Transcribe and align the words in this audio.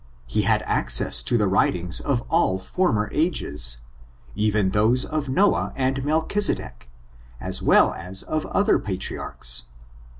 He 0.25 0.41
had 0.41 0.63
access 0.63 1.21
to 1.21 1.37
the 1.37 1.47
writings 1.47 1.99
of 1.99 2.23
all 2.27 2.57
former 2.57 3.07
ages, 3.11 3.77
even 4.33 4.71
those 4.71 5.05
of 5.05 5.29
Noah 5.29 5.73
and 5.75 6.03
Melchisedek, 6.03 6.89
as 7.39 7.61
well 7.61 7.93
as 7.93 8.23
of 8.23 8.41
the 8.41 8.49
other 8.49 8.79
patriarchs. 8.79 9.65